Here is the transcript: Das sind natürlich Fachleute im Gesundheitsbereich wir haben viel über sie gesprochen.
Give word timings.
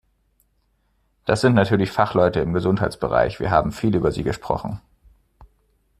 Das 1.25 1.41
sind 1.41 1.53
natürlich 1.53 1.91
Fachleute 1.91 2.39
im 2.39 2.53
Gesundheitsbereich 2.53 3.39
wir 3.39 3.51
haben 3.51 3.71
viel 3.71 3.95
über 3.95 4.11
sie 4.11 4.23
gesprochen. 4.23 4.81